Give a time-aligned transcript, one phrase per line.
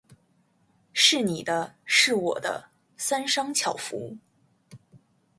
[0.93, 4.17] 是你的；是我的，三商巧福。